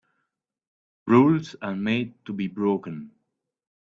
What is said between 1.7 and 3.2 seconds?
made to be broken.